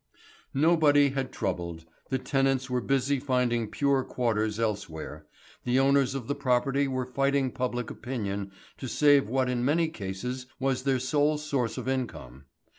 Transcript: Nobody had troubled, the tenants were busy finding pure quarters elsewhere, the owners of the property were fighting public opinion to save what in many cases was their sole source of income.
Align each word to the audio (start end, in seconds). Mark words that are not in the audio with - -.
Nobody 0.55 1.09
had 1.09 1.31
troubled, 1.31 1.85
the 2.09 2.17
tenants 2.17 2.71
were 2.71 2.81
busy 2.81 3.19
finding 3.19 3.69
pure 3.69 4.03
quarters 4.03 4.59
elsewhere, 4.59 5.27
the 5.63 5.79
owners 5.79 6.15
of 6.15 6.25
the 6.25 6.33
property 6.33 6.87
were 6.87 7.05
fighting 7.05 7.51
public 7.51 7.91
opinion 7.91 8.51
to 8.79 8.87
save 8.87 9.29
what 9.29 9.47
in 9.47 9.63
many 9.63 9.89
cases 9.89 10.47
was 10.59 10.81
their 10.85 10.97
sole 10.97 11.37
source 11.37 11.77
of 11.77 11.87
income. 11.87 12.45